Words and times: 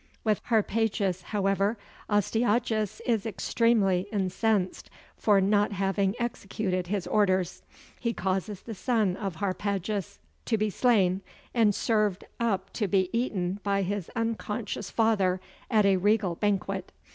With 0.23 0.41
Harpagus, 0.45 1.21
however, 1.25 1.77
Astyages 2.09 3.01
is 3.05 3.27
extremely 3.27 4.07
incensed, 4.11 4.89
for 5.15 5.39
not 5.39 5.73
having 5.73 6.15
executed 6.17 6.87
his 6.87 7.05
orders: 7.05 7.61
he 7.99 8.11
causes 8.11 8.63
the 8.63 8.73
son 8.73 9.15
of 9.15 9.35
Harpagus 9.35 10.17
to 10.45 10.57
be 10.57 10.71
slain, 10.71 11.21
and 11.53 11.75
served 11.75 12.23
up 12.39 12.73
to 12.73 12.87
be 12.87 13.11
eaten 13.15 13.59
by 13.61 13.83
his 13.83 14.09
unconscious 14.15 14.89
father 14.89 15.39
at 15.69 15.85
a 15.85 15.97
regal 15.97 16.33
banquet. 16.33 16.91